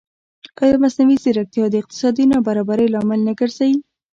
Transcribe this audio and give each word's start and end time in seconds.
ایا 0.63 0.75
مصنوعي 0.83 1.17
ځیرکتیا 1.23 1.65
د 1.69 1.75
اقتصادي 1.81 2.23
نابرابرۍ 2.33 2.87
لامل 2.93 3.19
نه 3.27 3.33
ګرځي؟ 3.39 3.71